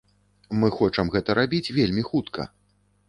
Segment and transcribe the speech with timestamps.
[0.61, 2.51] Мы хочам гэта рабіць вельмі хутка.